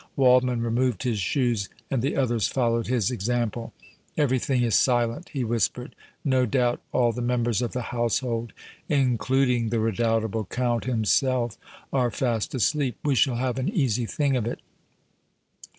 [0.17, 3.71] Waldmann removed his shoes and the others followed his example.
[4.17, 5.93] "Everything is silent," he whispered.
[6.25, 8.51] "No doubt all the members of the household,
[8.89, 11.55] including the redoubtable Count himself,
[11.93, 12.97] are fast asleep.
[13.03, 14.61] We shall have an easy thing of it."